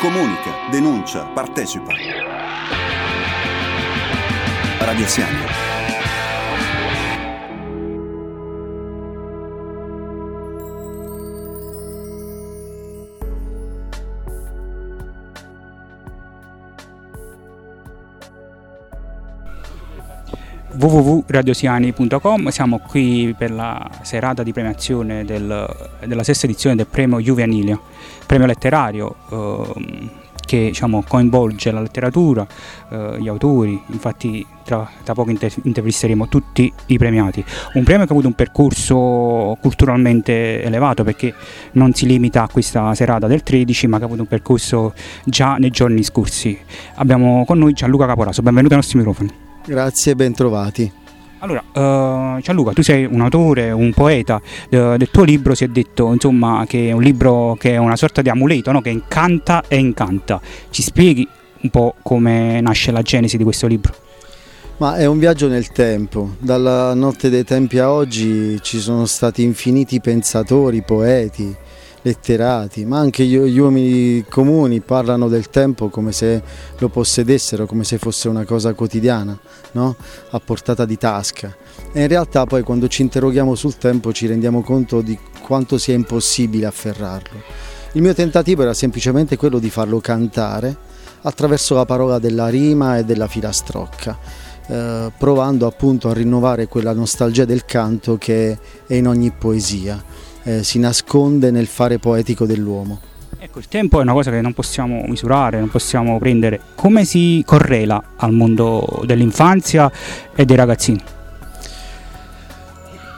[0.00, 1.92] Comunica, denuncia, partecipa.
[4.78, 5.67] Radio Siamo.
[20.78, 25.66] www.radiosiani.com siamo qui per la serata di premiazione del,
[26.06, 27.78] della sesta edizione del premio Juve Anilia,
[28.26, 32.46] premio letterario eh, che diciamo, coinvolge la letteratura,
[32.90, 37.44] eh, gli autori, infatti tra, tra poco inter- intervisteremo tutti i premiati.
[37.74, 41.34] Un premio che ha avuto un percorso culturalmente elevato perché
[41.72, 45.56] non si limita a questa serata del 13 ma che ha avuto un percorso già
[45.56, 46.58] nei giorni scorsi.
[46.94, 49.47] Abbiamo con noi Gianluca Caporaso, benvenuto ai nostri microfoni.
[49.68, 50.90] Grazie, bentrovati.
[51.40, 54.36] Allora, uh, Gianluca, tu sei un autore, un poeta,
[54.70, 57.94] uh, del tuo libro si è detto insomma, che è un libro che è una
[57.94, 58.80] sorta di amuleto, no?
[58.80, 60.40] che incanta e incanta.
[60.70, 61.28] Ci spieghi
[61.60, 63.94] un po' come nasce la genesi di questo libro?
[64.78, 69.42] Ma è un viaggio nel tempo, dalla notte dei tempi a oggi ci sono stati
[69.42, 71.54] infiniti pensatori, poeti,
[72.08, 76.42] letterati, ma anche gli uomini comuni parlano del tempo come se
[76.78, 79.38] lo possedessero, come se fosse una cosa quotidiana,
[79.72, 79.96] no?
[80.30, 81.54] a portata di tasca.
[81.92, 85.94] E in realtà poi quando ci interroghiamo sul tempo ci rendiamo conto di quanto sia
[85.94, 87.42] impossibile afferrarlo.
[87.92, 90.76] Il mio tentativo era semplicemente quello di farlo cantare
[91.22, 94.46] attraverso la parola della rima e della filastrocca.
[94.66, 100.02] Eh, provando appunto a rinnovare quella nostalgia del canto che è in ogni poesia
[100.48, 102.98] eh, si nasconde nel fare poetico dell'uomo.
[103.38, 106.60] Ecco, il tempo è una cosa che non possiamo misurare, non possiamo prendere.
[106.74, 109.92] Come si correla al mondo dell'infanzia
[110.34, 111.02] e dei ragazzini?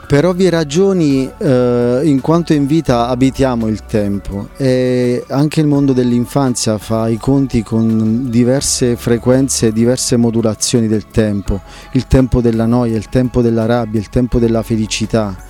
[0.08, 5.92] Per ovvie ragioni, eh, in quanto in vita abitiamo il tempo e anche il mondo
[5.92, 11.60] dell'infanzia fa i conti con diverse frequenze, diverse modulazioni del tempo,
[11.92, 15.48] il tempo della noia, il tempo della rabbia, il tempo della felicità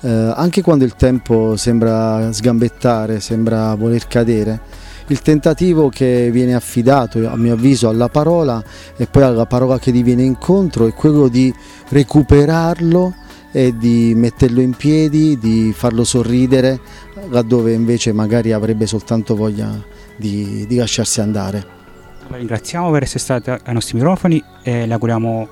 [0.00, 4.60] eh, anche quando il tempo sembra sgambettare, sembra voler cadere,
[5.08, 8.62] il tentativo che viene affidato a mio avviso alla parola
[8.96, 11.52] e poi alla parola che gli viene incontro è quello di
[11.88, 13.14] recuperarlo
[13.50, 16.78] e di metterlo in piedi, di farlo sorridere
[17.30, 19.82] laddove invece magari avrebbe soltanto voglia
[20.16, 21.76] di, di lasciarsi andare.
[22.28, 25.48] La ringraziamo per essere stata ai nostri microfoni e le auguriamo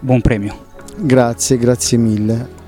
[0.00, 0.68] buon premio.
[0.96, 2.59] Grazie, grazie mille.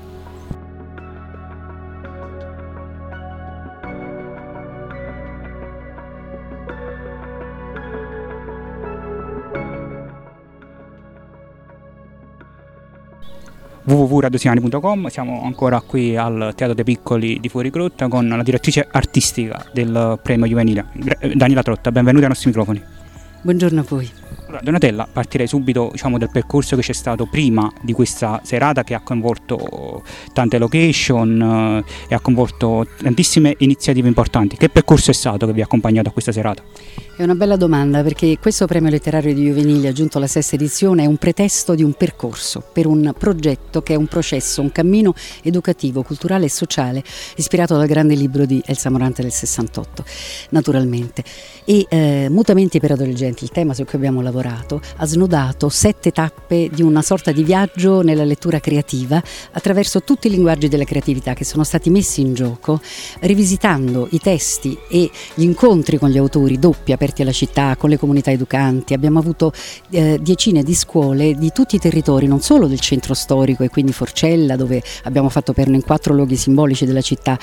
[13.85, 20.19] www.radiosiani.com siamo ancora qui al Teatro dei Piccoli di Fuorigrotta con la direttrice artistica del
[20.21, 20.85] premio juvenile
[21.33, 22.81] Daniela Trotta, benvenuti ai nostri microfoni.
[23.41, 24.09] Buongiorno a voi.
[24.61, 29.01] Donatella, partirei subito diciamo, del percorso che c'è stato prima di questa serata che ha
[29.01, 30.03] coinvolto
[30.33, 34.57] tante location eh, e ha coinvolto tantissime iniziative importanti.
[34.57, 36.63] Che percorso è stato che vi ha accompagnato a questa serata?
[37.15, 41.05] È una bella domanda perché questo premio letterario di Juvenili, aggiunto alla sesta edizione, è
[41.05, 46.01] un pretesto di un percorso per un progetto che è un processo, un cammino educativo,
[46.01, 47.03] culturale e sociale
[47.35, 50.03] ispirato dal grande libro di Elsa Morante del 68,
[50.49, 51.23] naturalmente.
[51.65, 56.69] E eh, Mutamenti per adolescenti, il tema su cui abbiamo lavorato, ha snodato sette tappe
[56.71, 59.21] di una sorta di viaggio nella lettura creativa
[59.51, 62.81] attraverso tutti i linguaggi della creatività che sono stati messi in gioco,
[63.19, 67.97] rivisitando i testi e gli incontri con gli autori doppi aperti alla città, con le
[67.97, 68.93] comunità educanti.
[68.93, 69.53] Abbiamo avuto
[69.89, 73.93] eh, decine di scuole di tutti i territori, non solo del centro storico e quindi
[73.93, 77.37] Forcella, dove abbiamo fatto perno in quattro luoghi simbolici della città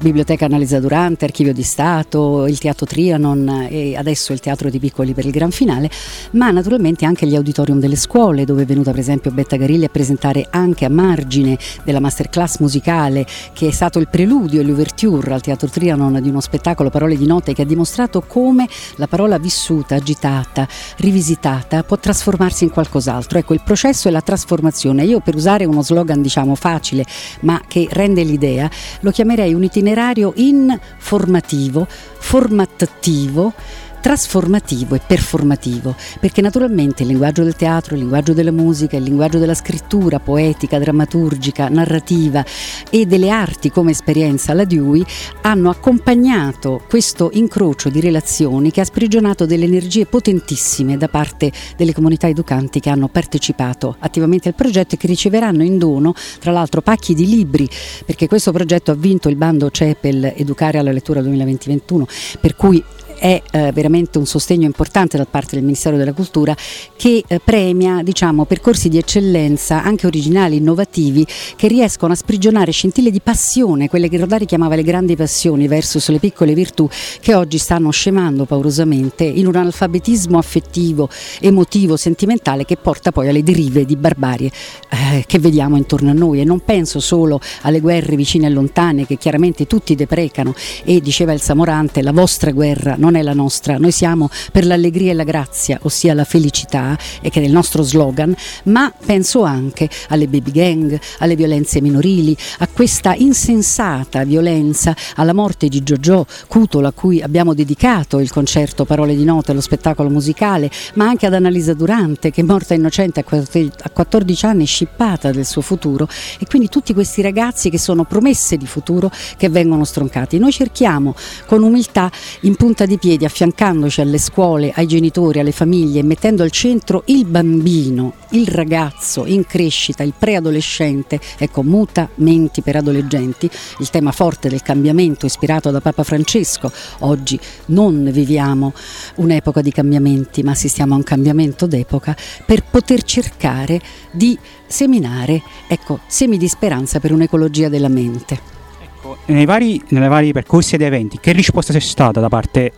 [0.00, 5.12] Biblioteca Annalisa Durante, Archivio di Stato, il Teatro Trianon e adesso il Teatro di Piccoli
[5.12, 5.90] per il gran finale,
[6.32, 9.88] ma naturalmente anche gli auditorium delle scuole dove è venuta per esempio Betta Garilli a
[9.88, 15.40] presentare anche a margine della masterclass musicale che è stato il preludio e l'ouverture al
[15.40, 19.96] Teatro Trianon di uno spettacolo Parole di notte che ha dimostrato come la parola vissuta,
[19.96, 20.68] agitata,
[20.98, 23.40] rivisitata può trasformarsi in qualcos'altro.
[23.40, 25.04] Ecco, il processo è la trasformazione.
[25.04, 27.04] Io per usare uno slogan diciamo facile
[27.40, 28.70] ma che rende l'idea,
[29.00, 31.88] lo chiamerei un itinerario itinerario informativo,
[32.20, 33.54] formattivo
[34.00, 39.38] trasformativo e performativo, perché naturalmente il linguaggio del teatro, il linguaggio della musica, il linguaggio
[39.38, 42.44] della scrittura poetica, drammaturgica, narrativa
[42.90, 45.04] e delle arti come esperienza alla Dewey
[45.42, 51.92] hanno accompagnato questo incrocio di relazioni che ha sprigionato delle energie potentissime da parte delle
[51.92, 56.80] comunità educanti che hanno partecipato attivamente al progetto e che riceveranno in dono, tra l'altro,
[56.82, 57.68] pacchi di libri,
[58.04, 62.82] perché questo progetto ha vinto il bando CEPEL Educare alla lettura 2020-2021, per cui
[63.18, 66.56] è eh, veramente un sostegno importante da parte del Ministero della Cultura
[66.96, 71.26] che eh, premia diciamo, percorsi di eccellenza anche originali, innovativi,
[71.56, 76.08] che riescono a sprigionare scintille di passione, quelle che Rodari chiamava le grandi passioni versus
[76.08, 76.88] le piccole virtù,
[77.20, 81.08] che oggi stanno scemando paurosamente in un analfabetismo affettivo,
[81.40, 84.50] emotivo, sentimentale che porta poi alle derive di barbarie
[84.90, 86.40] eh, che vediamo intorno a noi.
[86.40, 90.54] E non penso solo alle guerre vicine e lontane che chiaramente tutti deprecano.
[90.84, 95.12] E diceva il Samorante la vostra guerra non è la nostra, noi siamo per l'allegria
[95.12, 98.34] e la grazia, ossia la felicità e che è il nostro slogan,
[98.64, 105.68] ma penso anche alle baby gang, alle violenze minorili, a questa insensata violenza, alla morte
[105.68, 110.70] di Giorgio Cutolo a cui abbiamo dedicato il concerto Parole di Note, lo spettacolo musicale,
[110.94, 115.62] ma anche ad Annalisa Durante che è morta innocente a 14 anni scippata del suo
[115.62, 116.08] futuro
[116.38, 120.38] e quindi tutti questi ragazzi che sono promesse di futuro che vengono stroncati.
[120.38, 121.14] Noi cerchiamo
[121.46, 122.10] con umiltà
[122.42, 127.24] in punta di piedi, affiancandoci alle scuole, ai genitori, alle famiglie, mettendo al centro il
[127.24, 133.48] bambino, il ragazzo in crescita, il preadolescente, ecco mutamenti per adolescenti,
[133.78, 136.70] il tema forte del cambiamento ispirato da Papa Francesco.
[137.00, 138.72] Oggi non viviamo
[139.16, 143.80] un'epoca di cambiamenti, ma assistiamo a un cambiamento d'epoca per poter cercare
[144.10, 148.56] di seminare ecco, semi di speranza per un'ecologia della mente.
[148.82, 152.72] Ecco, nei vari, nei vari percorsi ed eventi, che risposta c'è stata da parte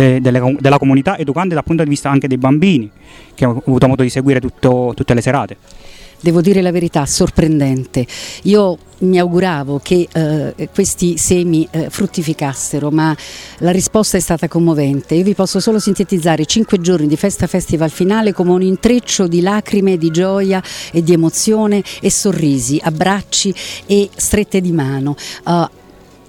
[0.00, 2.90] de, delle, della comunità educante dal punto di vista anche dei bambini
[3.34, 5.56] che hanno avuto modo di seguire tutto, tutte le serate?
[6.20, 8.06] devo dire la verità, sorprendente.
[8.42, 13.16] Io mi auguravo che eh, questi semi eh, fruttificassero, ma
[13.58, 15.14] la risposta è stata commovente.
[15.14, 19.40] Io vi posso solo sintetizzare cinque giorni di festa festival finale come un intreccio di
[19.40, 20.62] lacrime, di gioia
[20.92, 23.54] e di emozione e sorrisi, abbracci
[23.86, 25.16] e strette di mano.
[25.44, 25.64] Uh,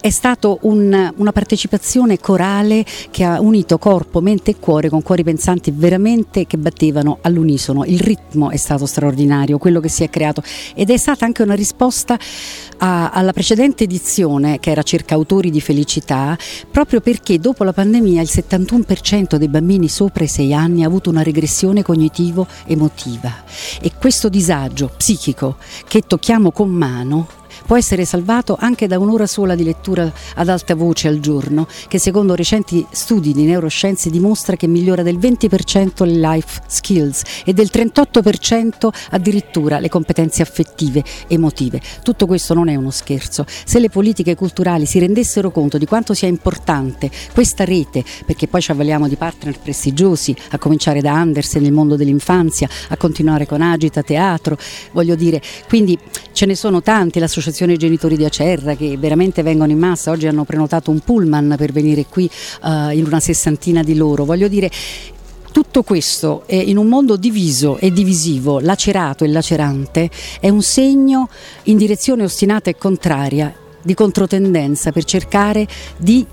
[0.01, 5.24] è stata un, una partecipazione corale che ha unito corpo, mente e cuore con cuori
[5.24, 7.86] pensanti veramente che battevano all'unisono.
[7.86, 10.42] Il ritmo è stato straordinario, quello che si è creato
[10.74, 12.18] ed è stata anche una risposta
[12.80, 16.36] a, alla precedente edizione che era cerca autori di felicità,
[16.71, 21.12] proprio perché dopo la pandemia il 71% dei bambini sopra i 6 anni ha avuto
[21.12, 23.44] una regressione cognitivo-emotiva
[23.80, 25.57] e questo disagio psichico
[25.88, 30.75] che tocchiamo con mano può essere salvato anche da un'ora sola di lettura ad alta
[30.75, 36.19] voce al giorno, che secondo recenti studi di neuroscienze dimostra che migliora del 20% le
[36.19, 41.80] life skills e del 38% addirittura le competenze affettive, emotive.
[42.04, 43.46] Tutto questo non è uno scherzo.
[43.48, 48.62] Se le politiche culturali si rendessero conto di quanto sia importante questa rete, perché poi
[48.62, 53.62] ci avvaliamo di partner prestigiosi, a cominciare da Andersen nel mondo dell'infanzia, a continuare con
[53.62, 54.58] Agita Teatro,
[54.92, 55.98] voglio dire, quindi
[56.31, 60.27] ce ne sono tanti, l'associazione l'associazione genitori di Acerra che veramente vengono in massa, oggi
[60.27, 62.30] hanno prenotato un pullman per venire qui
[62.63, 64.25] uh, in una sessantina di loro.
[64.25, 64.71] Voglio dire,
[65.51, 70.09] tutto questo in un mondo diviso e divisivo, lacerato e lacerante,
[70.39, 71.27] è un segno
[71.63, 75.68] in direzione ostinata e contraria, di controtendenza per cercare
[75.98, 76.25] di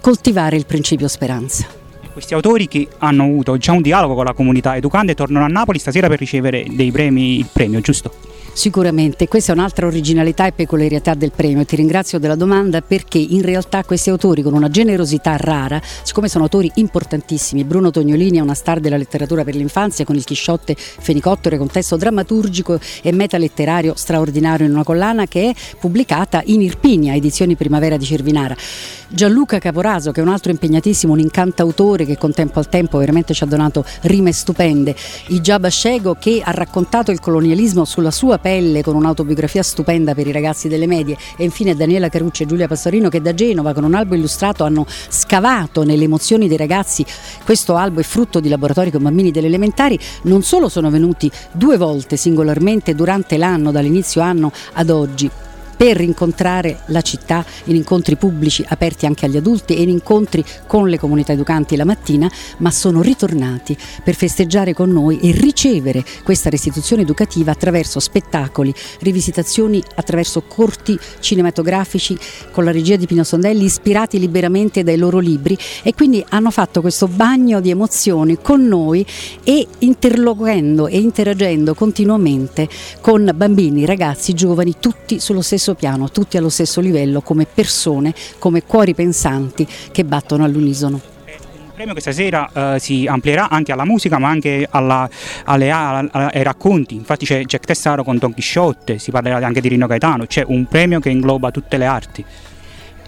[0.00, 1.66] coltivare il principio speranza.
[2.10, 5.78] Questi autori che hanno avuto già un dialogo con la comunità educante tornano a Napoli
[5.78, 8.27] stasera per ricevere dei premi, il premio, giusto?
[8.58, 11.64] Sicuramente, questa è un'altra originalità e peculiarità del premio.
[11.64, 16.42] Ti ringrazio della domanda perché in realtà questi autori con una generosità rara, siccome sono
[16.42, 21.56] autori importantissimi, Bruno Tognolini è una star della letteratura per l'infanzia con il Chisciotte Fenicottero,
[21.56, 27.54] con testo drammaturgico e metaletterario straordinario in una collana che è pubblicata in Irpinia, edizioni
[27.54, 28.56] Primavera di Cervinara.
[29.10, 33.32] Gianluca Caporaso, che è un altro impegnatissimo, un incantautore che con tempo al tempo veramente
[33.32, 34.94] ci ha donato rime stupende.
[35.28, 40.32] Ijaba Scego che ha raccontato il colonialismo sulla sua pelle con un'autobiografia stupenda per i
[40.32, 43.94] ragazzi delle medie e infine Daniela Carucci e Giulia Pastorino che da Genova con un
[43.94, 47.02] albo illustrato hanno scavato nelle emozioni dei ragazzi.
[47.44, 51.78] Questo albo è frutto di laboratori con bambini delle elementari, non solo sono venuti due
[51.78, 55.30] volte singolarmente durante l'anno, dall'inizio anno ad oggi,
[55.78, 60.88] per incontrare la città in incontri pubblici aperti anche agli adulti e in incontri con
[60.88, 66.50] le comunità educanti la mattina, ma sono ritornati per festeggiare con noi e ricevere questa
[66.50, 72.18] restituzione educativa attraverso spettacoli, rivisitazioni, attraverso corti cinematografici
[72.50, 76.80] con la regia di Pino Sondelli ispirati liberamente dai loro libri e quindi hanno fatto
[76.80, 79.06] questo bagno di emozioni con noi
[79.44, 82.68] e interloquendo e interagendo continuamente
[83.00, 88.14] con bambini, ragazzi, giovani, tutti sullo stesso stesso piano, tutti allo stesso livello, come persone,
[88.38, 91.00] come cuori pensanti che battono all'unisono.
[91.26, 95.08] Il premio questa sera eh, si amplierà anche alla musica ma anche alla,
[95.44, 99.68] alle, alle, ai racconti, infatti c'è Jack Tessaro con Don Chisciotte, si parlerà anche di
[99.68, 102.24] Rino Gaetano, c'è un premio che ingloba tutte le arti.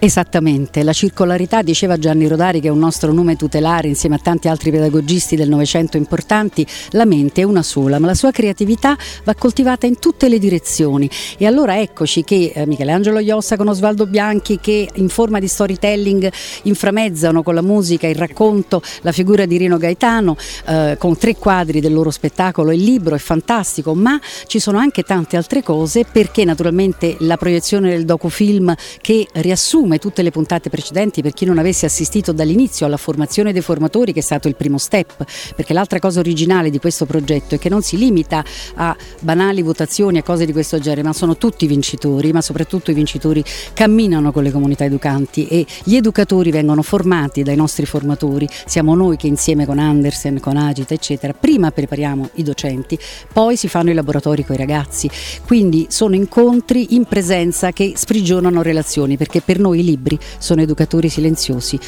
[0.03, 4.47] Esattamente, la circolarità, diceva Gianni Rodari, che è un nostro nome tutelare insieme a tanti
[4.47, 9.35] altri pedagogisti del Novecento importanti, la mente è una sola, ma la sua creatività va
[9.35, 11.07] coltivata in tutte le direzioni.
[11.37, 16.31] E allora eccoci che eh, Michelangelo Iossa con Osvaldo Bianchi, che in forma di storytelling
[16.63, 21.79] inframezzano con la musica, il racconto, la figura di Rino Gaetano, eh, con tre quadri
[21.79, 22.71] del loro spettacolo.
[22.71, 27.91] Il libro è fantastico, ma ci sono anche tante altre cose perché naturalmente la proiezione
[27.91, 32.85] del docufilm che riassume come tutte le puntate precedenti per chi non avesse assistito dall'inizio
[32.85, 36.79] alla formazione dei formatori che è stato il primo step, perché l'altra cosa originale di
[36.79, 38.41] questo progetto è che non si limita
[38.75, 42.93] a banali votazioni, a cose di questo genere, ma sono tutti vincitori, ma soprattutto i
[42.93, 43.43] vincitori
[43.73, 49.17] camminano con le comunità educanti e gli educatori vengono formati dai nostri formatori, siamo noi
[49.17, 52.97] che insieme con Andersen, con Agita eccetera, prima prepariamo i docenti,
[53.33, 55.09] poi si fanno i laboratori con i ragazzi,
[55.45, 61.09] quindi sono incontri in presenza che sprigionano relazioni, perché per noi i libri sono educatori
[61.09, 61.79] silenziosi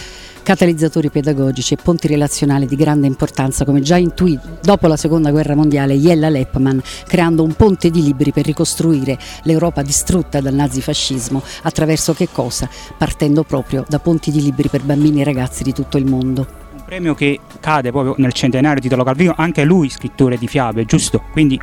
[0.43, 5.55] catalizzatori pedagogici e ponti relazionali di grande importanza, come già intuì dopo la seconda guerra
[5.55, 12.13] mondiale Jella Leppmann, creando un ponte di libri per ricostruire l'Europa distrutta dal nazifascismo, attraverso
[12.13, 12.69] che cosa?
[12.97, 16.61] Partendo proprio da ponti di libri per bambini e ragazzi di tutto il mondo.
[16.85, 21.23] Premio che cade proprio nel centenario di Titolo Calvino, anche lui scrittore di fiabe, giusto?
[21.31, 21.59] Quindi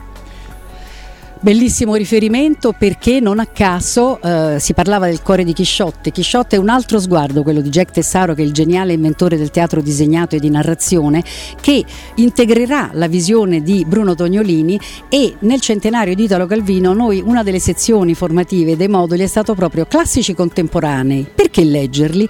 [1.43, 6.11] Bellissimo riferimento perché non a caso eh, si parlava del cuore di Chisciotte.
[6.11, 9.51] Chisciotte è un altro sguardo, quello di Jack Tessaro, che è il geniale inventore del
[9.51, 11.25] teatro disegnato e di narrazione,
[11.59, 11.83] che
[12.17, 14.79] integrerà la visione di Bruno Tognolini
[15.09, 19.55] e nel centenario di Italo Calvino noi una delle sezioni formative dei moduli è stato
[19.55, 21.27] proprio classici contemporanei.
[21.35, 22.29] Perché leggerli?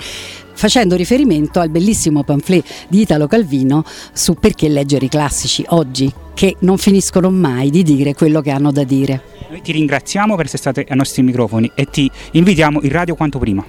[0.60, 6.56] Facendo riferimento al bellissimo pamphlet di Italo Calvino su perché leggere i classici oggi, che
[6.58, 9.22] non finiscono mai di dire quello che hanno da dire.
[9.48, 13.38] Noi ti ringraziamo per essere state ai nostri microfoni e ti invitiamo in radio quanto
[13.38, 13.64] prima.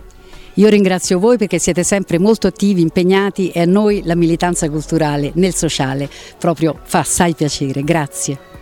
[0.55, 5.31] Io ringrazio voi perché siete sempre molto attivi, impegnati e a noi la militanza culturale
[5.36, 7.86] nel sociale proprio fa assai piacere.
[7.86, 8.61] Grazie.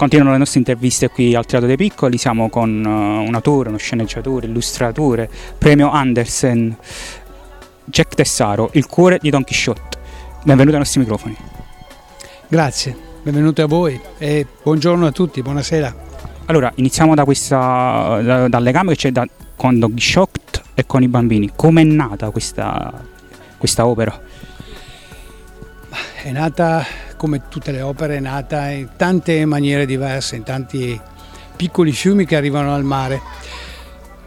[0.00, 3.76] Continuano le nostre interviste qui al Teatro dei Piccoli, siamo con uh, un autore, uno
[3.76, 5.28] sceneggiatore, illustratore,
[5.58, 6.74] premio Andersen,
[7.84, 9.98] Jack Tessaro, Il cuore di Don Quixote.
[10.42, 11.36] Benvenuto ai nostri microfoni.
[12.48, 15.94] Grazie, benvenuti a voi e buongiorno a tutti, buonasera.
[16.46, 21.02] Allora, iniziamo da questa, da, dal legame che c'è da, con Don Quixote e con
[21.02, 21.52] i bambini.
[21.54, 23.04] Come è nata questa,
[23.58, 24.18] questa opera?
[26.22, 26.86] È nata
[27.20, 30.98] come tutte le opere, è nata in tante maniere diverse, in tanti
[31.54, 33.20] piccoli fiumi che arrivano al mare.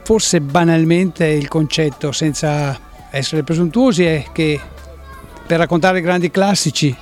[0.04, 4.62] Forse banalmente il concetto, senza essere presuntuosi, è che
[5.48, 6.96] per raccontare grandi classici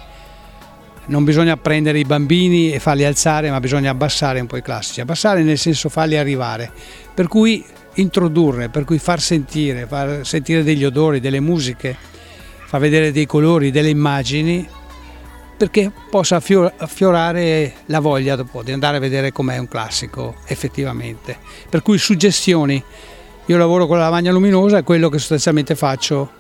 [1.07, 5.01] non bisogna prendere i bambini e farli alzare, ma bisogna abbassare un po' i classici.
[5.01, 6.71] Abbassare nel senso farli arrivare.
[7.13, 11.97] Per cui introdurre, per cui far sentire, far sentire degli odori, delle musiche,
[12.65, 14.79] far vedere dei colori, delle immagini
[15.61, 21.37] perché possa affiorare la voglia dopo di andare a vedere com'è un classico effettivamente.
[21.69, 22.83] Per cui suggestioni,
[23.45, 26.31] io lavoro con la lavagna luminosa e quello che sostanzialmente faccio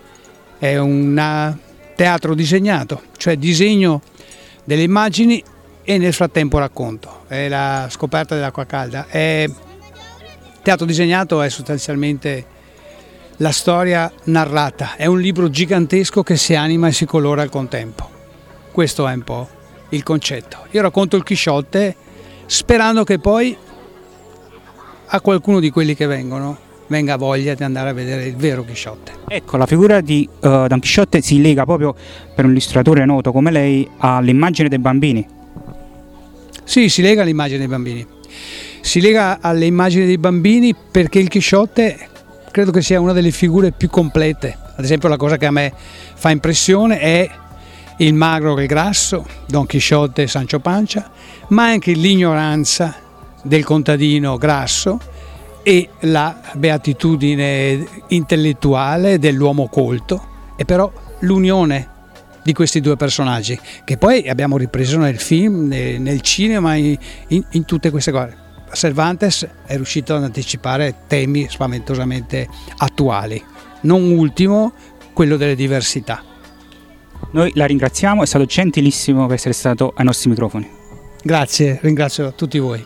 [0.57, 1.55] è un
[1.95, 4.01] teatro disegnato, cioè disegno
[4.63, 5.43] delle immagini
[5.83, 7.25] e nel frattempo racconto.
[7.27, 9.05] È la scoperta dell'acqua calda.
[9.07, 9.47] È...
[10.63, 12.45] Teatro disegnato è sostanzialmente
[13.37, 18.20] la storia narrata, è un libro gigantesco che si anima e si colora al contempo.
[18.71, 19.49] Questo è un po'
[19.89, 20.65] il concetto.
[20.71, 21.95] Io racconto il Chisciotte
[22.45, 23.55] sperando che poi
[25.13, 29.13] a qualcuno di quelli che vengono venga voglia di andare a vedere il vero Chisciotte.
[29.27, 31.95] Ecco, la figura di uh, Don Chisciotte si lega proprio
[32.33, 35.25] per un illustratore noto come lei all'immagine dei bambini.
[36.63, 38.05] Sì, si lega all'immagine dei bambini.
[38.79, 42.07] Si lega alle immagini dei bambini perché il Chisciotte
[42.51, 44.57] credo che sia una delle figure più complete.
[44.75, 45.73] Ad esempio la cosa che a me
[46.15, 47.29] fa impressione è
[48.01, 51.11] il magro e il grasso, Don Chisciotte e Sancio Pancia,
[51.49, 52.95] ma anche l'ignoranza
[53.43, 54.99] del contadino grasso
[55.61, 61.89] e la beatitudine intellettuale dell'uomo colto e però l'unione
[62.43, 67.65] di questi due personaggi che poi abbiamo ripreso nel film, nel cinema, in, in, in
[67.65, 68.35] tutte queste cose.
[68.73, 73.43] Cervantes è riuscito ad anticipare temi spaventosamente attuali,
[73.81, 74.73] non ultimo
[75.13, 76.23] quello delle diversità.
[77.31, 80.69] Noi la ringraziamo, è stato gentilissimo per essere stato ai nostri microfoni.
[81.23, 82.83] Grazie, ringrazio tutti voi.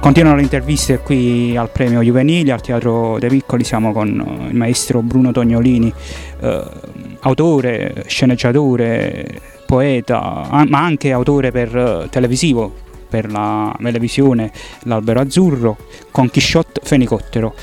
[0.00, 4.54] Continuano le interviste qui al premio Juvenile, al Teatro dei Piccoli, siamo con eh, il
[4.54, 5.90] maestro Bruno Tognolini,
[6.40, 6.62] eh,
[7.20, 12.72] autore, sceneggiatore, poeta, ma anche autore per eh, televisivo,
[13.08, 14.52] per la televisione
[14.82, 15.76] L'Albero Azzurro,
[16.10, 17.54] con Chisciot Fenicottero.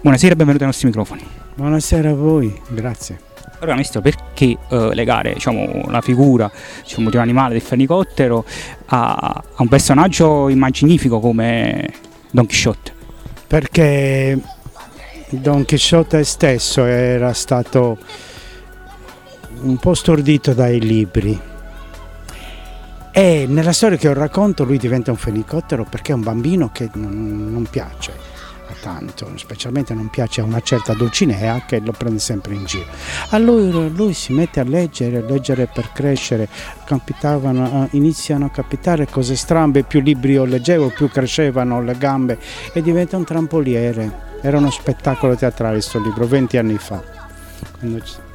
[0.00, 1.22] Buonasera e benvenuti ai nostri microfoni.
[1.54, 3.18] Buonasera a voi, grazie.
[3.58, 6.50] Allora, maestro, perché eh, legare diciamo, la figura
[6.82, 8.44] diciamo, di un animale del fenicottero
[8.86, 11.88] a, a un personaggio immaginifico come
[12.30, 12.92] Don Quixote?
[13.46, 14.38] Perché
[15.30, 17.96] Don Quixote stesso era stato
[19.64, 21.40] un po' stordito dai libri
[23.10, 26.90] e nella storia che ho racconto lui diventa un fenicottero perché è un bambino che
[26.94, 28.32] non, non piace
[28.80, 32.86] tanto, specialmente non piace a una certa Dulcinea che lo prende sempre in giro.
[33.30, 36.48] Allora lui si mette a leggere, a leggere per crescere,
[36.86, 42.38] eh, iniziano a capitare cose strambe, più libri io leggevo, più crescevano le gambe
[42.72, 44.32] e diventa un trampoliere.
[44.42, 48.33] Era uno spettacolo teatrale questo libro, 20 anni fa.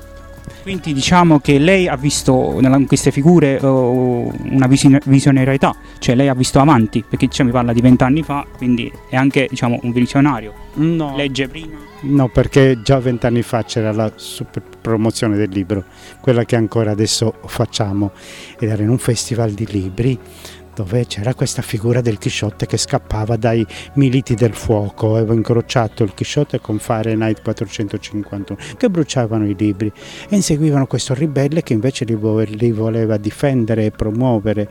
[0.70, 6.36] Quindi diciamo che lei ha visto in queste figure uh, una visionarietà, cioè lei ha
[6.36, 10.54] visto avanti, perché cioè, mi parla di vent'anni fa, quindi è anche diciamo, un visionario.
[10.76, 11.16] No.
[11.16, 11.76] Legge prima?
[12.02, 15.86] No, perché già vent'anni fa c'era la super promozione del libro,
[16.22, 18.12] quella che ancora adesso facciamo,
[18.60, 20.20] ed era in un festival di libri
[20.80, 26.14] dove c'era questa figura del Chisciotte che scappava dai militi del fuoco, aveva incrociato il
[26.14, 29.92] Chisciotte con Fahrenheit 451 che bruciavano i libri
[30.30, 34.70] e inseguivano questo ribelle che invece li, voleva difendere e promuovere.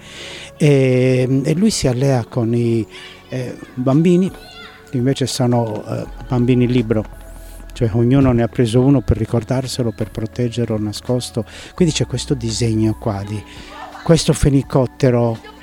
[0.56, 2.86] E, e lui si allea con i
[3.28, 4.32] eh, bambini
[4.92, 7.04] invece sono eh, bambini libro.
[7.74, 11.44] Cioè ognuno ne ha preso uno per ricordarselo, per proteggerlo nascosto.
[11.74, 13.40] Quindi c'è questo disegno qua di
[14.02, 15.56] questo fenicottero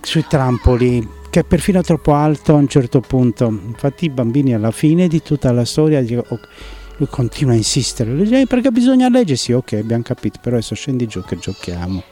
[0.00, 3.46] sui trampoli che è perfino troppo alto a un certo punto.
[3.46, 8.70] Infatti i bambini alla fine di tutta la storia lui continua a insistere, lui perché
[8.70, 12.02] bisogna leggersi, ok abbiamo capito, però adesso scendi giù che giochiamo.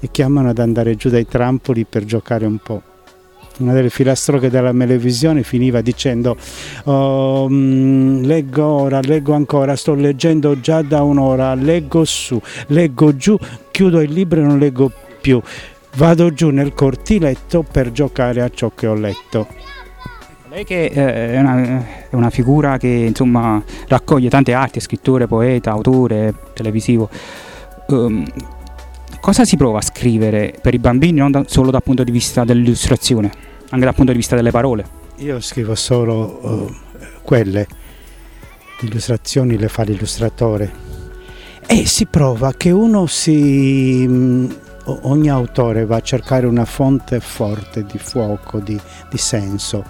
[0.00, 2.82] E chiamano ad andare giù dai trampoli per giocare un po'.
[3.58, 6.36] Una delle filastrocche della televisione finiva dicendo
[6.84, 13.36] oh, mm, leggo ora, leggo ancora, sto leggendo già da un'ora, leggo su, leggo giù,
[13.70, 15.40] chiudo il libro e non leggo più
[15.96, 19.46] vado giù nel cortiletto per giocare a ciò che ho letto.
[20.48, 25.70] Lei che eh, è una, è una figura che insomma raccoglie tante arti, scrittore, poeta,
[25.70, 27.10] autore, televisivo.
[27.88, 28.24] Um,
[29.20, 32.44] cosa si prova a scrivere per i bambini non da, solo dal punto di vista
[32.44, 33.30] dell'illustrazione,
[33.70, 34.84] anche dal punto di vista delle parole?
[35.16, 36.74] Io scrivo solo uh,
[37.22, 37.66] quelle,
[38.80, 40.94] illustrazioni le fa l'illustratore
[41.66, 44.50] e si prova che uno si mm,
[44.86, 48.78] ogni autore va a cercare una fonte forte di fuoco, di,
[49.10, 49.84] di senso.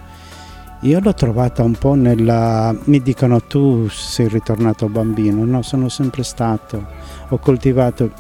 [0.81, 2.75] Io l'ho trovata un po' nella...
[2.85, 6.87] mi dicono tu sei ritornato bambino, no, sono sempre stato,
[7.29, 8.13] ho coltivato,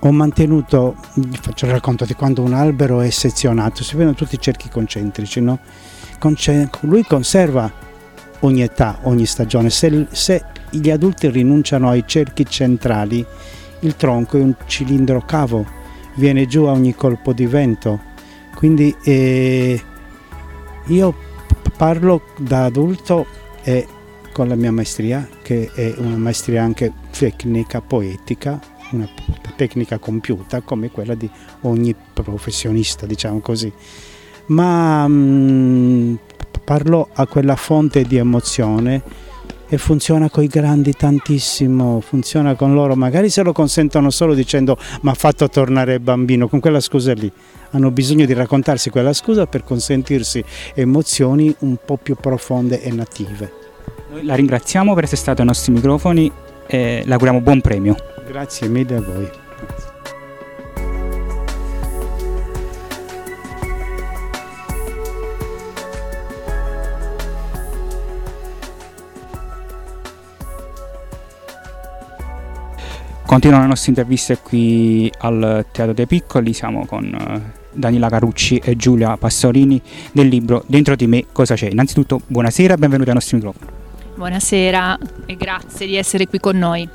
[0.00, 0.94] ho mantenuto,
[1.40, 5.40] faccio il racconto di quando un albero è sezionato, si vedono tutti i cerchi concentrici,
[5.40, 5.58] no?
[6.18, 7.70] Conce- lui conserva
[8.40, 13.24] ogni età, ogni stagione, se, se gli adulti rinunciano ai cerchi centrali,
[13.80, 15.64] il tronco è un cilindro cavo,
[16.14, 18.00] viene giù a ogni colpo di vento.
[18.54, 19.80] Quindi eh,
[20.86, 21.14] io
[21.76, 23.26] parlo da adulto
[23.62, 23.86] e
[24.32, 28.60] con la mia maestria, che è una maestria anche tecnica, poetica,
[28.92, 29.08] una
[29.56, 31.28] tecnica compiuta come quella di
[31.62, 33.72] ogni professionista, diciamo così.
[34.46, 36.14] Ma mh, mm,
[36.64, 39.02] parlo a quella fonte di emozione
[39.68, 44.78] e funziona con i grandi tantissimo, funziona con loro, magari se lo consentono solo dicendo
[45.02, 47.30] ma ha fatto tornare il bambino, con quella scusa lì.
[47.70, 50.42] Hanno bisogno di raccontarsi quella scusa per consentirsi
[50.74, 53.52] emozioni un po' più profonde e native.
[54.10, 56.32] Noi la ringraziamo per essere stato ai nostri microfoni
[56.66, 57.94] e le auguriamo buon premio.
[58.26, 59.47] Grazie mille a voi.
[73.28, 78.74] Continuano le nostre interviste qui al Teatro dei Piccoli, siamo con eh, Daniela Carucci e
[78.74, 79.78] Giulia Passorini
[80.12, 81.68] del libro Dentro di me cosa c'è.
[81.68, 83.70] Innanzitutto buonasera e benvenuti ai nostri microfoni.
[84.14, 86.88] Buonasera e grazie di essere qui con noi.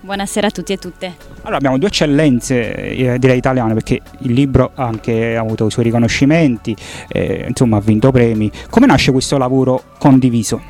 [0.00, 1.14] Buonasera a tutti e tutte.
[1.42, 5.84] Allora abbiamo due eccellenze eh, direi italiane perché il libro ha anche avuto i suoi
[5.84, 6.74] riconoscimenti,
[7.06, 8.50] eh, insomma ha vinto premi.
[8.70, 10.60] Come nasce questo lavoro condiviso?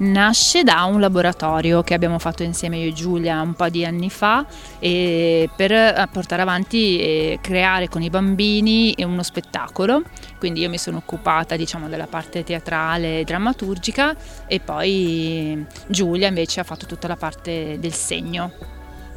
[0.00, 4.10] Nasce da un laboratorio che abbiamo fatto insieme io e Giulia un po' di anni
[4.10, 4.44] fa
[4.78, 10.02] per eh, portare avanti e creare con i bambini uno spettacolo.
[10.38, 14.14] Quindi io mi sono occupata diciamo, della parte teatrale e drammaturgica
[14.46, 18.52] e poi Giulia invece ha fatto tutta la parte del segno.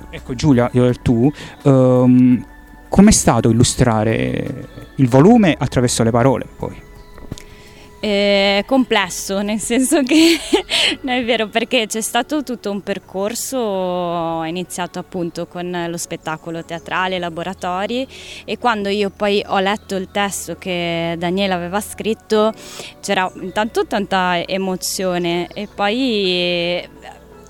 [0.10, 0.69] Ecco Giulia,
[1.02, 1.32] tu,
[1.63, 2.46] um,
[2.88, 6.91] com'è stato illustrare il volume attraverso le parole poi?
[8.04, 10.38] È complesso, nel senso che
[11.04, 17.18] non è vero perché c'è stato tutto un percorso, iniziato appunto con lo spettacolo teatrale,
[17.18, 18.06] laboratori
[18.44, 22.52] e quando io poi ho letto il testo che Daniele aveva scritto
[23.00, 26.86] c'era intanto tanta emozione e poi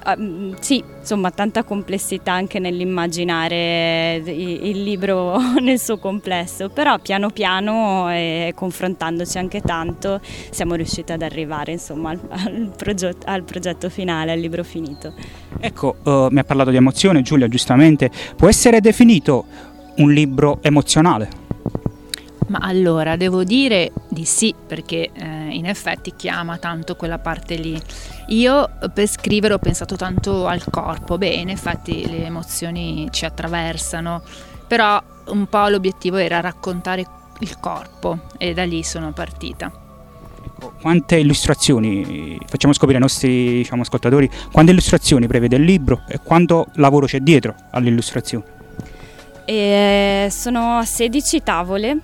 [0.06, 8.12] Uh, sì, insomma, tanta complessità anche nell'immaginare il libro nel suo complesso, però piano piano
[8.12, 14.34] e confrontandoci anche tanto siamo riusciti ad arrivare insomma, al, al, progetto, al progetto finale,
[14.34, 15.14] al libro finito.
[15.60, 19.46] Ecco, uh, mi ha parlato di emozione Giulia, giustamente, può essere definito
[19.96, 21.43] un libro emozionale?
[22.48, 27.80] Ma allora, devo dire di sì, perché eh, in effetti chiama tanto quella parte lì.
[28.28, 34.22] Io per scrivere ho pensato tanto al corpo, beh, in effetti le emozioni ci attraversano,
[34.68, 37.06] però un po' l'obiettivo era raccontare
[37.40, 39.72] il corpo e da lì sono partita.
[40.82, 46.68] Quante illustrazioni, facciamo scoprire ai nostri diciamo, ascoltatori, quante illustrazioni prevede il libro e quanto
[46.76, 48.44] lavoro c'è dietro alle illustrazioni?
[49.46, 52.00] Eh, sono 16 tavole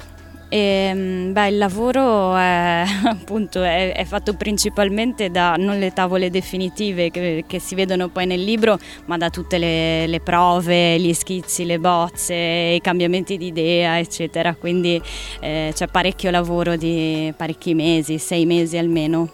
[0.50, 6.32] e, ehm, beh, il lavoro è, appunto, è, è, fatto principalmente da non le tavole
[6.32, 11.14] definitive che, che, si vedono poi nel libro, ma da tutte le, le, prove, gli
[11.14, 14.56] schizzi, le bozze, i cambiamenti di idea, eccetera.
[14.56, 15.00] Quindi
[15.40, 19.30] eh, c'è parecchio lavoro di parecchi mesi, sei mesi almeno.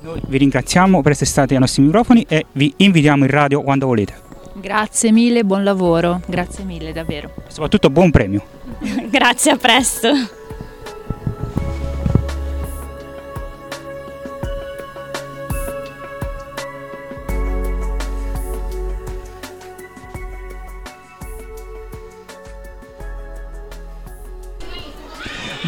[0.00, 3.86] Noi vi ringraziamo per essere stati ai nostri microfoni e vi invitiamo in radio quando
[3.86, 4.30] volete.
[4.54, 7.32] Grazie mille, buon lavoro, grazie mille davvero.
[7.48, 8.51] Soprattutto buon premio.
[9.10, 10.40] grazie, a presto.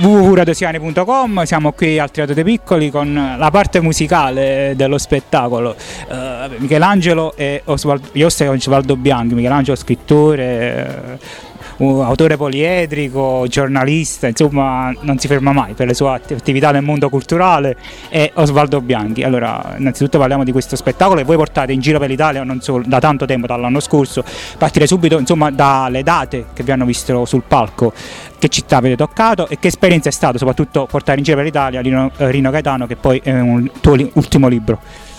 [0.05, 5.75] www.radiosiani.com siamo qui al Teatro dei Piccoli con la parte musicale dello spettacolo
[6.09, 6.15] uh,
[6.59, 11.19] Michelangelo e Osvaldo, Bianchi Michelangelo scrittore
[11.79, 17.77] autore poliedrico, giornalista, insomma non si ferma mai per le sue attività nel mondo culturale
[18.09, 19.23] e Osvaldo Bianchi.
[19.23, 22.99] Allora, innanzitutto parliamo di questo spettacolo e voi portate in giro per l'Italia solo da
[22.99, 24.25] tanto tempo, dall'anno scorso,
[24.59, 27.93] partire subito insomma dalle date che vi hanno visto sul palco,
[28.39, 31.81] che città avete toccato e che esperienza è stato soprattutto portare in giro per l'Italia
[31.81, 35.13] Rino, Rino Gaetano che poi è un tuo ultimo libro.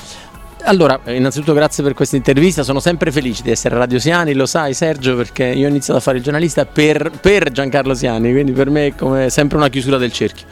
[0.67, 4.73] Allora, innanzitutto grazie per questa intervista, sono sempre felice di essere Radio Siani, lo sai
[4.73, 8.71] Sergio, perché io ho iniziato a fare il giornalista per, per Giancarlo Siani, quindi per
[8.71, 10.47] me è come sempre una chiusura del cerchio.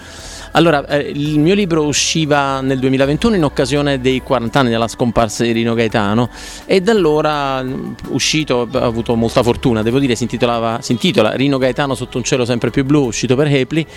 [0.52, 5.44] Allora, eh, il mio libro usciva nel 2021 in occasione dei 40 anni della scomparsa
[5.46, 6.30] di Rino Gaetano
[6.68, 7.66] e da allora
[8.10, 12.46] uscito, ho avuto molta fortuna, devo dire, si, si intitola Rino Gaetano sotto un cielo
[12.46, 13.88] sempre più blu, uscito per Hepli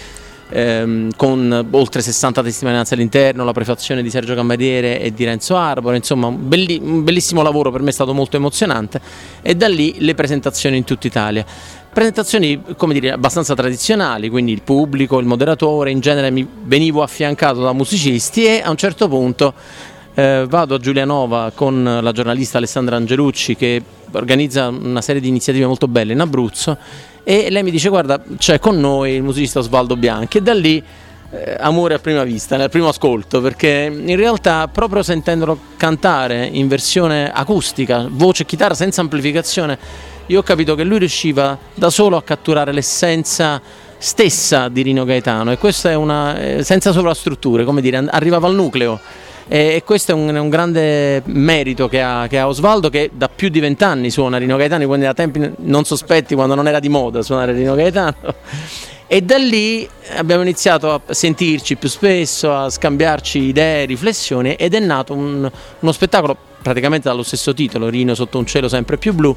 [0.48, 5.96] ehm, con oltre 60 testimonianze all'interno, la prefazione di Sergio Cambardiere e di Renzo Arbore,
[5.96, 9.00] insomma un, belli, un bellissimo lavoro, per me è stato molto emozionante
[9.42, 11.44] e da lì le presentazioni in tutta Italia.
[11.92, 17.62] Presentazioni come dire abbastanza tradizionali quindi il pubblico, il moderatore in genere mi venivo affiancato
[17.62, 19.54] da musicisti e a un certo punto
[20.12, 23.82] eh, vado a Giulianova con la giornalista Alessandra Angelucci che
[24.12, 26.76] organizza una serie di iniziative molto belle in Abruzzo
[27.28, 30.80] e lei mi dice guarda c'è con noi il musicista Osvaldo Bianchi e da lì
[31.32, 36.68] eh, amore a prima vista, nel primo ascolto, perché in realtà proprio sentendolo cantare in
[36.68, 39.76] versione acustica, voce e chitarra senza amplificazione,
[40.26, 43.60] io ho capito che lui riusciva da solo a catturare l'essenza
[43.98, 45.50] stessa di Rino Gaetano.
[45.50, 49.00] E questa è una eh, senza sovrastrutture, come dire, arrivava al nucleo
[49.48, 53.48] e, questo è un, un grande merito che ha, che ha, Osvaldo che da più
[53.48, 57.22] di vent'anni suona Rino Gaetano, quindi da tempi non sospetti quando non era di moda
[57.22, 58.16] suonare Rino Gaetano.
[59.08, 64.80] E da lì abbiamo iniziato a sentirci più spesso, a scambiarci idee, riflessioni ed è
[64.80, 69.36] nato un, uno spettacolo praticamente dallo stesso titolo, Rino sotto un cielo sempre più blu,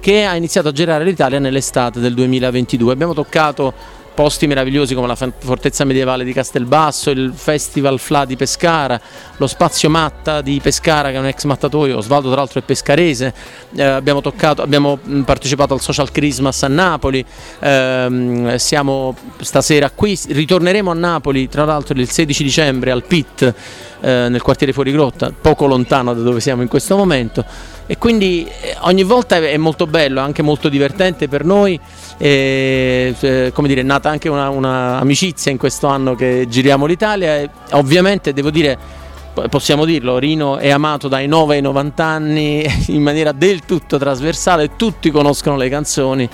[0.00, 2.90] che ha iniziato a girare l'Italia nell'estate del 2022.
[2.90, 3.74] Abbiamo toccato
[4.14, 9.00] posti meravigliosi come la fortezza medievale di Castelbasso, il Festival Fla di Pescara,
[9.36, 13.34] lo spazio Matta di Pescara che è un ex mattatoio, Osvaldo tra l'altro è pescarese,
[13.74, 17.24] eh, abbiamo, toccato, abbiamo partecipato al Social Christmas a Napoli,
[17.60, 23.54] eh, siamo stasera qui, ritorneremo a Napoli tra l'altro il 16 dicembre al PIT
[24.00, 27.44] eh, nel quartiere Fuori Grotta, poco lontano da dove siamo in questo momento
[27.86, 31.78] e quindi eh, ogni volta è molto bello, anche molto divertente per noi,
[32.16, 37.38] e, eh, come dire, è nata anche un'amicizia in questo anno che giriamo l'Italia.
[37.38, 39.00] E ovviamente devo dire
[39.48, 44.76] possiamo dirlo, Rino è amato dai 9 ai 90 anni in maniera del tutto trasversale,
[44.76, 46.28] tutti conoscono le canzoni.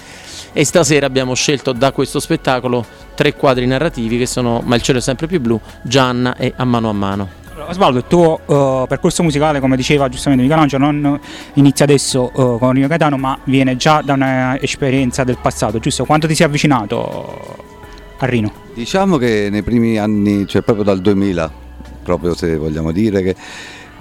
[0.52, 2.84] E stasera abbiamo scelto da questo spettacolo
[3.14, 6.64] tre quadri narrativi che sono Ma il cielo è sempre più blu, Gianna e A
[6.64, 7.47] mano a mano.
[7.68, 11.20] Osvaldo, il tuo uh, percorso musicale, come diceva giustamente Michelangelo, non
[11.54, 16.06] inizia adesso uh, con Rino Gaetano, ma viene già da un'esperienza del passato, giusto?
[16.06, 17.56] Quanto ti sei avvicinato
[18.16, 18.50] a Rino?
[18.72, 21.52] Diciamo che nei primi anni, cioè proprio dal 2000,
[22.02, 23.36] proprio se vogliamo dire che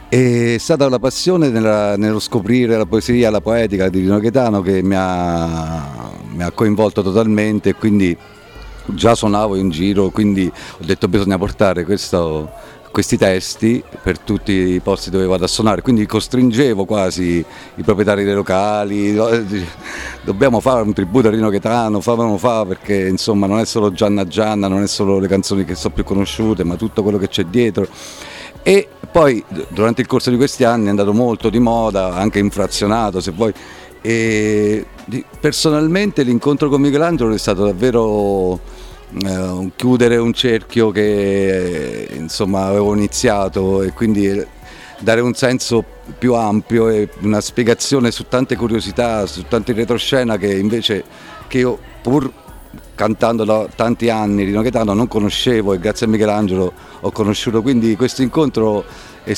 [0.07, 4.81] è stata la passione nella, nello scoprire la poesia, la poetica di Rino Gaetano che
[4.81, 8.17] mi ha, mi ha coinvolto totalmente e quindi
[8.85, 12.49] già suonavo in giro, quindi ho detto bisogna portare questo
[12.97, 18.23] questi testi per tutti i posti dove vado a suonare, quindi costringevo quasi i proprietari
[18.23, 19.45] dei locali, eh,
[20.23, 24.25] dobbiamo fare un tributo a Rino Chetano, favano fa perché insomma non è solo Gianna
[24.25, 27.43] Gianna, non è solo le canzoni che sono più conosciute, ma tutto quello che c'è
[27.43, 27.87] dietro.
[28.63, 33.21] E poi durante il corso di questi anni è andato molto di moda, anche infrazionato
[33.21, 33.53] se vuoi,
[34.01, 34.83] e
[35.39, 38.59] personalmente l'incontro con Michelangelo è stato davvero
[39.13, 44.45] eh, chiudere un cerchio che insomma avevo iniziato e quindi
[44.99, 45.83] dare un senso
[46.17, 51.03] più ampio e una spiegazione su tante curiosità, su tanti retroscena che invece
[51.47, 52.31] che io pur
[52.95, 57.95] cantando da tanti anni Rino Gaetano non conoscevo e grazie a Michelangelo ho conosciuto, quindi
[57.95, 58.83] questo incontro
[59.23, 59.33] è,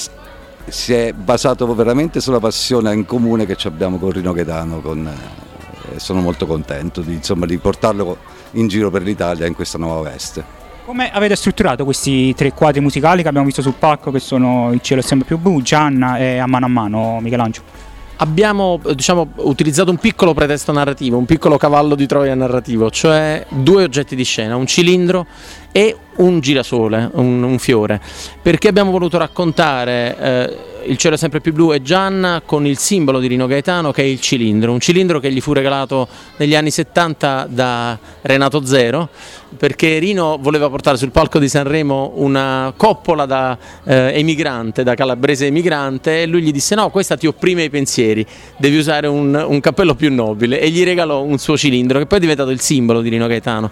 [0.68, 6.00] si è basato veramente sulla passione in comune che abbiamo con Rino Gaetano con, eh,
[6.00, 10.58] sono molto contento di, insomma, di portarlo in giro per l'Italia in questa nuova veste.
[10.86, 14.82] Come avete strutturato questi tre quadri musicali che abbiamo visto sul palco, che sono Il
[14.82, 17.88] cielo è sempre più blu, Gianna e A mano a mano, Michelangelo?
[18.22, 23.84] abbiamo diciamo, utilizzato un piccolo pretesto narrativo, un piccolo cavallo di Troia narrativo, cioè due
[23.84, 25.26] oggetti di scena, un cilindro
[25.72, 28.02] e un girasole, un, un fiore,
[28.42, 32.78] perché abbiamo voluto raccontare eh, il cielo è sempre più blu e Gianna con il
[32.78, 36.56] simbolo di Rino Gaetano che è il cilindro, un cilindro che gli fu regalato negli
[36.56, 39.10] anni 70 da Renato Zero
[39.58, 45.48] perché Rino voleva portare sul palco di Sanremo una coppola da eh, emigrante, da calabrese
[45.48, 48.26] emigrante e lui gli disse no questa ti opprime i pensieri,
[48.58, 52.20] devi usare un, un cappello più nobile e gli regalò un suo cilindro che poi
[52.20, 53.72] è diventato il simbolo di Rino Gaetano.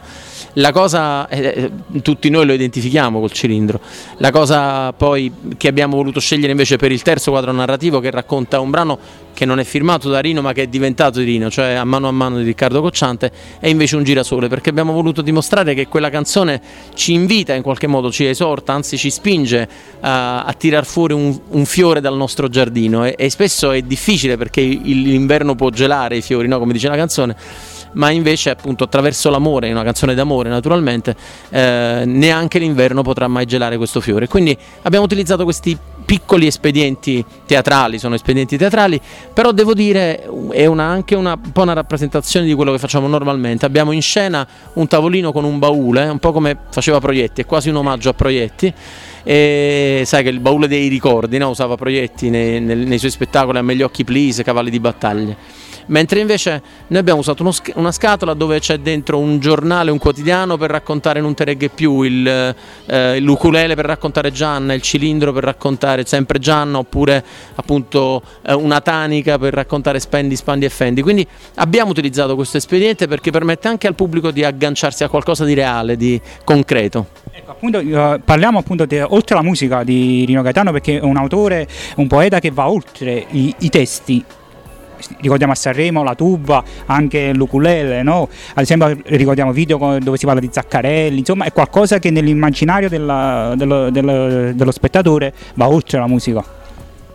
[0.57, 3.79] La cosa, eh, eh tutti noi lo identifichiamo col cilindro,
[4.17, 8.59] la cosa poi che abbiamo voluto scegliere invece per il terzo quadro narrativo che racconta
[8.59, 8.97] un brano
[9.35, 12.07] che non è firmato da Rino ma che è diventato di Rino, cioè a mano
[12.07, 16.09] a mano di Riccardo Cocciante, è invece un girasole perché abbiamo voluto dimostrare che quella
[16.09, 16.59] canzone
[16.95, 21.39] ci invita in qualche modo, ci esorta, anzi ci spinge a, a tirar fuori un,
[21.49, 23.05] un, fiore dal nostro giardino.
[23.05, 26.57] E, e spesso è difficile perché l'inverno può gelare i fiori, no?
[26.57, 27.35] come dice la canzone
[27.93, 31.15] ma invece appunto attraverso l'amore, una canzone d'amore naturalmente,
[31.49, 34.27] eh, neanche l'inverno potrà mai gelare questo fiore.
[34.27, 38.99] Quindi abbiamo utilizzato questi piccoli espedienti teatrali, sono espedienti teatrali,
[39.33, 43.07] però devo dire è una, anche una, un po' una rappresentazione di quello che facciamo
[43.07, 43.65] normalmente.
[43.65, 47.67] Abbiamo in scena un tavolino con un baule, un po' come faceva Proietti, è quasi
[47.67, 48.73] un omaggio a Proietti.
[49.23, 51.49] E sai che il baule dei ricordi no?
[51.49, 55.35] usava Proietti nei, nei, nei suoi spettacoli a Me gli occhi please, Cavalli di battaglia
[55.87, 60.57] mentre invece noi abbiamo usato uno, una scatola dove c'è dentro un giornale, un quotidiano
[60.57, 65.43] per raccontare Non te regge più, il, eh, l'ukulele per raccontare Gianna, il cilindro per
[65.43, 67.23] raccontare sempre Gianna oppure
[67.55, 71.01] appunto eh, una tanica per raccontare Spendi, Spandi e Fendi.
[71.01, 75.53] Quindi abbiamo utilizzato questo espediente perché permette anche al pubblico di agganciarsi a qualcosa di
[75.53, 77.07] reale, di concreto.
[77.31, 81.17] Ecco, appunto, uh, parliamo appunto di, oltre alla musica di Rino Gaetano perché è un
[81.17, 84.23] autore, un poeta che va oltre i, i testi
[85.19, 88.29] ricordiamo a Sanremo la tuba, anche l'ukulele, no?
[88.53, 93.53] ad esempio ricordiamo video dove si parla di Zaccarelli, insomma è qualcosa che nell'immaginario della,
[93.55, 96.43] dello, dello, dello, spettatore va oltre la musica.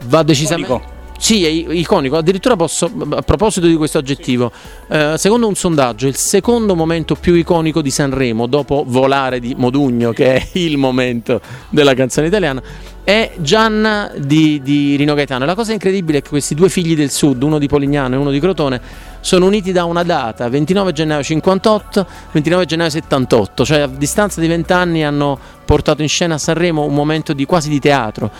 [0.07, 1.01] Va decisamente.
[1.23, 2.16] Sì, è iconico.
[2.16, 4.51] Addirittura posso, a proposito di questo aggettivo,
[4.88, 10.11] eh, secondo un sondaggio, il secondo momento più iconico di Sanremo, dopo Volare di Modugno,
[10.11, 12.61] che è il momento della canzone italiana,
[13.05, 15.45] è Gianna di, di Rino Gaetano.
[15.45, 18.31] La cosa incredibile è che questi due figli del sud, uno di Polignano e uno
[18.31, 18.81] di Crotone,
[19.21, 24.47] sono uniti da una data, 29 gennaio 58, 29 gennaio 78, cioè a distanza di
[24.47, 28.31] 20 anni hanno portato in scena a Sanremo un momento di, quasi di teatro.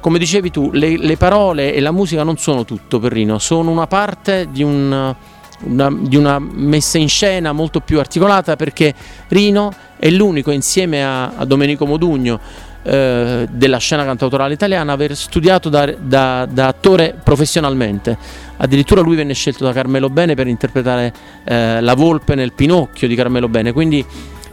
[0.00, 3.70] Come dicevi tu, le, le parole e la musica non sono tutto per Rino, sono
[3.70, 5.14] una parte di un
[5.58, 8.94] una, di una messa in scena molto più articolata perché
[9.28, 12.38] Rino è l'unico insieme a, a Domenico Modugno
[12.86, 18.16] eh, della scena cantautorale italiana aver studiato da, da, da, attore professionalmente.
[18.58, 21.12] Addirittura lui venne scelto da Carmelo Bene per interpretare
[21.44, 24.04] eh, la volpe nel Pinocchio di Carmelo Bene, quindi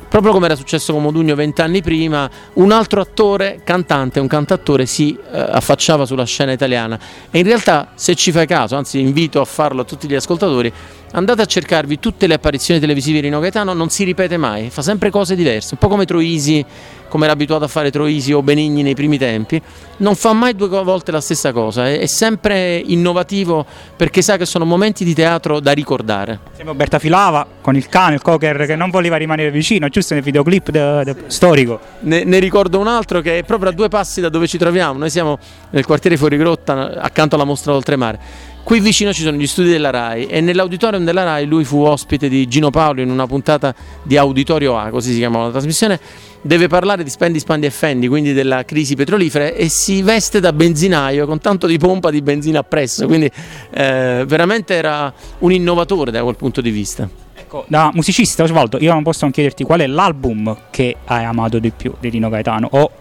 [0.10, 5.16] proprio come era successo con Modugno vent'anni prima, un altro attore, cantante, un cantattore si
[5.16, 7.00] eh, affacciava sulla scena italiana
[7.32, 10.72] e in realtà se ci fai caso, anzi invito a farlo a tutti gli ascoltatori,
[11.14, 14.82] andate a cercarvi tutte le apparizioni televisive di Rino Gaetano, non si ripete mai, fa
[14.82, 16.66] sempre cose diverse, un po' come Troisi,
[17.08, 19.62] come era abituato a fare Troisi o Benigni nei primi tempi,
[19.98, 24.46] non fa mai due volte la stessa cosa, è, è sempre innovativo perché sa che
[24.46, 26.40] sono momenti di teatro da ricordare.
[26.56, 30.24] Sembra Berta Filava con il cane, il cocker che non voleva rimanere vicino, giusto nel
[30.24, 31.80] videoclip de, de, storico.
[32.02, 34.98] Ne, ne, ricordo un altro che è proprio a due passi da dove ci troviamo,
[34.98, 35.38] noi siamo
[35.70, 39.90] nel quartiere Fuori Grotta accanto alla mostra d'oltremare Qui vicino ci sono gli studi della
[39.90, 44.16] RAI e nell'auditorium della RAI lui fu ospite di Gino Paolo in una puntata di
[44.16, 46.00] Auditorio A, così si chiamava la trasmissione,
[46.42, 50.54] deve parlare di spendi, spandi e fendi, quindi della crisi petrolifera e si veste da
[50.54, 53.30] benzinaio con tanto di pompa di benzina appresso, quindi
[53.72, 57.08] eh, veramente era un innovatore da quel punto di vista.
[57.36, 61.60] Ecco, da musicista Osvaldo, io non posso non chiederti qual è l'album che hai amato
[61.60, 62.92] di più di Rino Gaetano o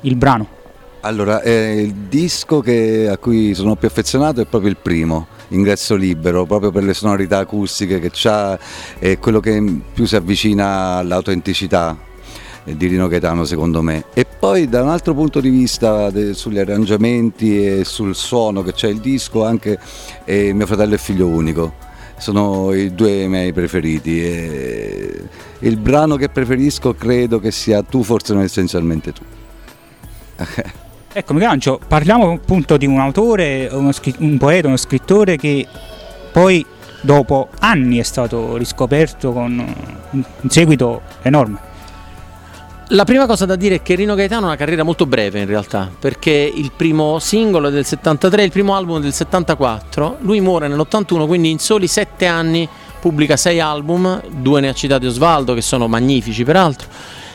[0.00, 0.60] il brano?
[1.04, 5.96] Allora, eh, il disco che, a cui sono più affezionato è proprio il primo, Ingresso
[5.96, 8.56] Libero, proprio per le sonorità acustiche che ha,
[9.00, 11.98] è quello che più si avvicina all'autenticità
[12.62, 14.04] di Rino Gaetano secondo me.
[14.14, 18.72] E poi da un altro punto di vista de, sugli arrangiamenti e sul suono che
[18.72, 19.80] c'è il disco anche
[20.24, 21.74] eh, Mio fratello e figlio unico.
[22.16, 24.22] Sono i due miei preferiti.
[24.22, 25.22] E
[25.58, 29.22] il brano che preferisco credo che sia Tu forse non essenzialmente tu.
[31.14, 35.66] Ecco Michelangelo, parliamo appunto di un autore, uno un poeta, uno scrittore che
[36.32, 36.64] poi
[37.02, 39.74] dopo anni è stato riscoperto con
[40.10, 41.70] un seguito enorme.
[42.88, 45.46] La prima cosa da dire è che Rino Gaetano ha una carriera molto breve in
[45.46, 50.40] realtà, perché il primo singolo è del 73, il primo album è del 74, lui
[50.40, 52.66] muore nell'81, quindi in soli sette anni
[53.00, 56.88] pubblica sei album, due ne ha citati Osvaldo che sono magnifici peraltro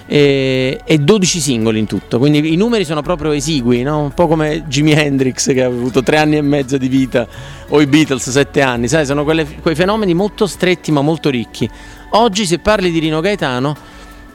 [0.07, 3.99] e, e 12 singoli in tutto, quindi i numeri sono proprio esigui, no?
[3.99, 7.27] un po' come Jimi Hendrix che ha avuto tre anni e mezzo di vita
[7.67, 11.69] o i Beatles sette anni, sai, sono quelle, quei fenomeni molto stretti ma molto ricchi.
[12.11, 13.75] Oggi se parli di Rino Gaetano,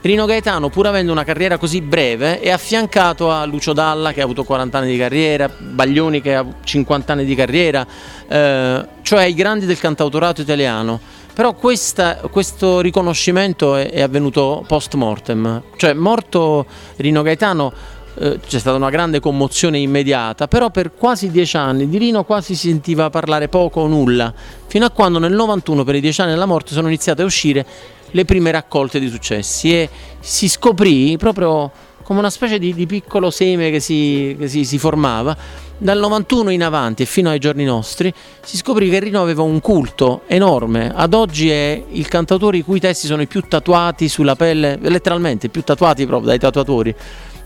[0.01, 4.25] Rino Gaetano, pur avendo una carriera così breve, è affiancato a Lucio Dalla che ha
[4.25, 7.87] avuto 40 anni di carriera, Baglioni che ha 50 anni di carriera,
[8.27, 10.99] eh, cioè i grandi del cantautorato italiano
[11.33, 16.65] però questa, questo riconoscimento è, è, avvenuto post mortem, cioè morto
[16.97, 17.73] Rino Gaetano
[18.15, 22.55] eh, c'è stata una grande commozione immediata, però per quasi dieci anni di Rino quasi
[22.55, 24.31] si sentiva parlare poco o nulla,
[24.67, 27.65] fino a quando nel 91 per i dieci anni della morte sono iniziate a uscire
[28.11, 31.71] le prime raccolte di successi e si scoprì proprio
[32.03, 35.35] come una specie di, di piccolo seme che, si, che si, si formava
[35.77, 39.59] dal 91 in avanti e fino ai giorni nostri si scoprì che Rino aveva un
[39.59, 40.91] culto enorme.
[40.93, 45.49] Ad oggi è il cantautore i cui testi sono i più tatuati sulla pelle, letteralmente
[45.49, 46.95] più tatuati proprio dai tatuatori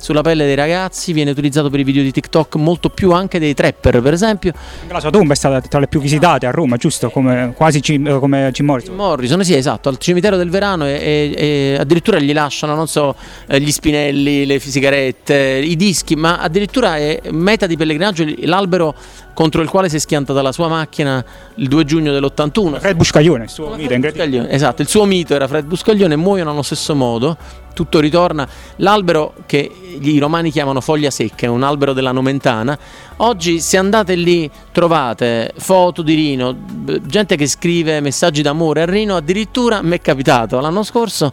[0.08, 3.54] sulla pelle dei ragazzi, viene utilizzato per i video di TikTok molto più anche dei
[3.54, 4.54] trapper, per esempio.
[4.88, 7.10] La sua tomba è stata tra le più visitate a Roma, giusto?
[7.10, 8.96] Come, quasi Jim, eh, come Jim Morrison.
[8.96, 12.88] Jim Morrison, sì, esatto, al cimitero del Verano e, e, e addirittura gli lasciano, non
[12.88, 13.16] so,
[13.48, 18.96] eh, gli spinelli, le sigarette, i dischi, ma addirittura è meta di pellegrinaggio l'albero
[19.38, 21.24] contro il quale si è schiantata la sua macchina
[21.58, 22.80] il 2 giugno dell'81.
[22.80, 23.96] Fred Buscaglione, il suo mito.
[23.96, 27.38] Buscaglione, esatto, il suo mito era Fred Buscaglione, muoiono allo stesso modo,
[27.76, 28.48] tutto ritorna.
[28.78, 29.70] L'albero che
[30.02, 32.76] i romani chiamano foglia secca, è un albero della Nomentana.
[33.18, 36.58] Oggi se andate lì trovate foto di Rino,
[37.04, 41.32] gente che scrive messaggi d'amore a Rino, addirittura mi è capitato l'anno scorso,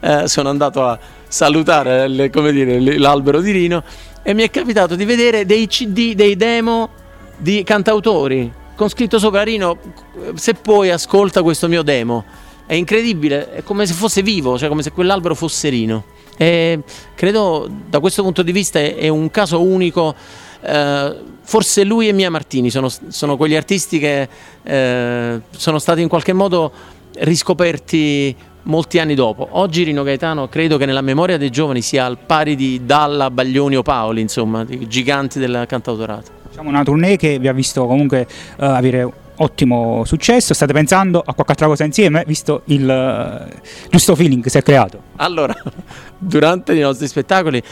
[0.00, 3.84] eh, sono andato a salutare dire, l'albero di Rino
[4.22, 7.00] e mi è capitato di vedere dei CD, dei demo
[7.42, 9.76] di cantautori con scritto sopra Rino
[10.34, 12.24] se puoi ascolta questo mio demo
[12.66, 16.04] è incredibile è come se fosse vivo cioè come se quell'albero fosse Rino
[16.36, 16.80] e
[17.16, 20.14] credo da questo punto di vista è, un caso unico
[20.62, 24.28] eh, forse lui e Mia Martini sono, sono quegli artisti che
[24.62, 26.72] eh, sono stati in qualche modo
[27.18, 28.34] riscoperti
[28.64, 29.48] molti anni dopo.
[29.50, 33.76] Oggi Rino Gaetano credo che nella memoria dei giovani sia al pari di Dalla, Baglioni
[33.76, 36.41] o Paoli, insomma, giganti del cantautorato.
[36.52, 38.26] Diciamo una tournée che vi ha visto comunque
[38.58, 40.52] uh, avere ottimo successo.
[40.52, 44.62] State pensando a qualche altra cosa insieme, visto il uh, giusto feeling che si è
[44.62, 45.00] creato?
[45.16, 45.56] Allora,
[46.18, 47.62] durante i nostri spettacoli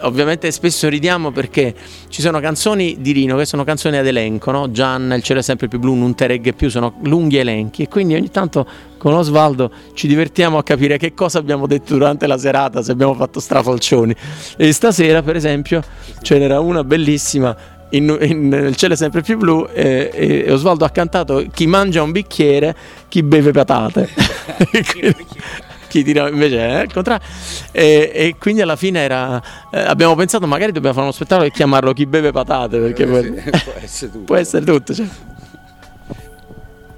[0.00, 1.74] ovviamente spesso ridiamo perché
[2.08, 4.70] ci sono canzoni di Rino che sono canzoni ad elenco, no?
[4.70, 7.88] Gian, Il cielo è sempre più blu, Non te regge più, sono lunghi elenchi e
[7.88, 8.66] quindi ogni tanto
[8.98, 13.14] con Osvaldo ci divertiamo a capire che cosa abbiamo detto durante la serata, se abbiamo
[13.14, 14.14] fatto strafalcioni.
[14.56, 15.82] E stasera per esempio
[16.22, 17.54] ce n'era una bellissima
[17.90, 20.10] in, in, il cielo è sempre più blu e,
[20.46, 22.74] e, Osvaldo ha cantato chi mangia un bicchiere,
[23.08, 24.08] chi beve patate.
[25.94, 27.24] chi tira invece è il contrario.
[27.70, 31.52] E, e, quindi alla fine era, eh, abbiamo pensato magari dobbiamo fare uno spettacolo e
[31.52, 34.24] chiamarlo chi beve patate perché eh, può essere tutto.
[34.24, 35.06] può essere tutto cioè.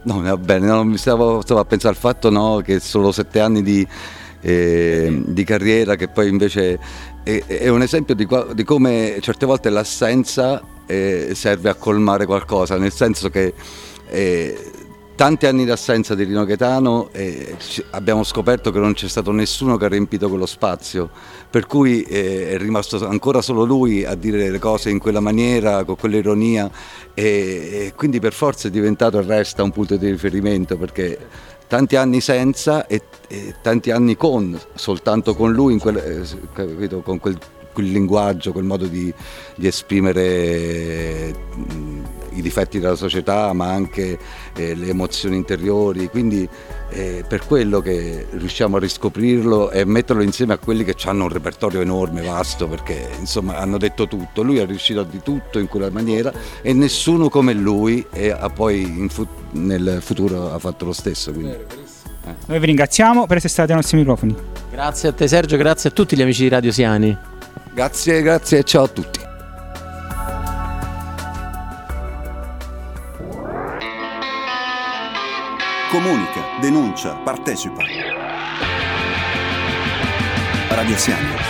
[0.03, 3.41] No, va bene, no, mi stavo, stavo, a pensare al fatto no, che solo sette
[3.41, 3.87] anni di,
[4.41, 6.78] eh, di carriera che poi invece
[7.24, 12.76] è, è un esempio di, di, come certe volte l'assenza eh, serve a colmare qualcosa,
[12.76, 13.53] nel senso che
[14.09, 14.70] eh,
[15.16, 17.57] tanti anni d'assenza di Rino Gaetano eh,
[17.93, 21.09] abbiamo scoperto che non c'è stato nessuno che ha riempito quello spazio,
[21.49, 25.84] per cui eh, è rimasto ancora solo lui a dire le cose in quella maniera,
[25.84, 26.70] con quell'ironia
[27.14, 31.18] e, e quindi per forza è diventato e resta un punto di riferimento perché
[31.66, 37.39] tanti anni senza e, e tanti anni con, soltanto con lui, quel, eh, con quel,
[37.77, 39.12] quel, linguaggio, quel modo di,
[39.55, 41.35] di esprimere
[42.33, 44.18] i difetti della società ma anche
[44.55, 46.49] eh, le emozioni interiori, quindi
[46.89, 51.31] è per quello che riusciamo a riscoprirlo e metterlo insieme a quelli che hanno un
[51.31, 55.66] repertorio enorme, vasto, perché insomma hanno detto tutto, lui è riuscito a di tutto in
[55.66, 60.93] quella maniera e nessuno come lui e ha poi fu- nel futuro ha fatto lo
[60.93, 61.33] stesso.
[61.33, 61.53] Quindi.
[61.53, 62.35] Eh.
[62.47, 64.35] Noi vi ringraziamo per essere stati ai nostri microfoni.
[64.70, 67.36] Grazie a te Sergio, grazie a tutti gli amici di Radio Siani.
[67.77, 69.20] Grazie, grazie e ciao a tutti.
[75.91, 77.83] Comunica, denuncia, partecipa.
[80.70, 81.46] Radio Siamo.